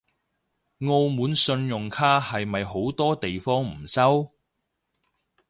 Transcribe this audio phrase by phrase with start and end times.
[0.87, 4.31] 澳門信用卡係咪好多地方唔收？